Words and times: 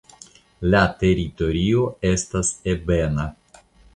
La 0.75 0.79
teritorio 1.03 1.85
estas 2.13 2.51
ebena. 2.75 3.29